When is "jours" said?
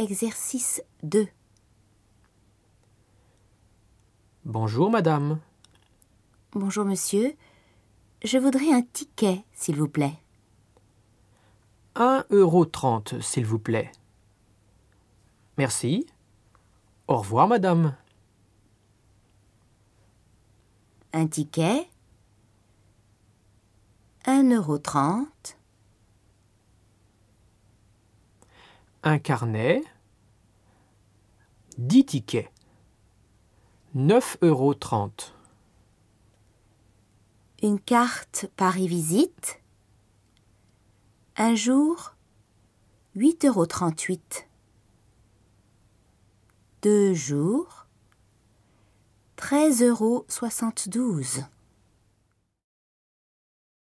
47.14-47.86